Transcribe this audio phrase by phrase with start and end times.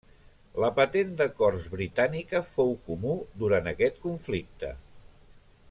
[0.61, 3.13] La patent de cors britànica fou comú
[3.45, 4.73] durant aquest conflicte.